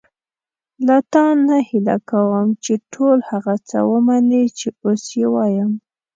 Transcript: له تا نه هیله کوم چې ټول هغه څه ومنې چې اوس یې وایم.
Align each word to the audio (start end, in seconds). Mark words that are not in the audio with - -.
له 0.87 0.97
تا 1.13 1.25
نه 1.47 1.57
هیله 1.69 1.97
کوم 2.09 2.47
چې 2.63 2.73
ټول 2.93 3.17
هغه 3.31 3.55
څه 3.69 3.77
ومنې 3.91 4.43
چې 4.57 4.67
اوس 4.83 5.03
یې 5.19 5.25
وایم. 5.33 5.71